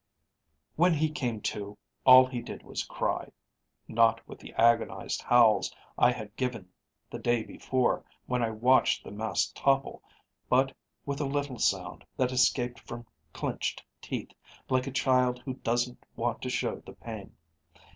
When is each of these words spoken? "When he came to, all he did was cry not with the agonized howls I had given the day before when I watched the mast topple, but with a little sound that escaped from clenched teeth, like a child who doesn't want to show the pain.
"When 0.77 0.95
he 0.95 1.11
came 1.11 1.41
to, 1.41 1.77
all 2.07 2.25
he 2.25 2.41
did 2.41 2.63
was 2.63 2.81
cry 2.83 3.31
not 3.87 4.19
with 4.27 4.39
the 4.39 4.51
agonized 4.53 5.21
howls 5.21 5.71
I 5.95 6.11
had 6.11 6.35
given 6.35 6.67
the 7.11 7.19
day 7.19 7.43
before 7.43 8.03
when 8.25 8.41
I 8.41 8.49
watched 8.49 9.03
the 9.03 9.11
mast 9.11 9.55
topple, 9.55 10.01
but 10.49 10.75
with 11.05 11.21
a 11.21 11.25
little 11.27 11.59
sound 11.59 12.03
that 12.17 12.31
escaped 12.31 12.79
from 12.79 13.05
clenched 13.31 13.83
teeth, 14.01 14.31
like 14.69 14.87
a 14.87 14.91
child 14.91 15.37
who 15.45 15.53
doesn't 15.57 16.03
want 16.15 16.41
to 16.41 16.49
show 16.49 16.77
the 16.77 16.93
pain. 16.93 17.35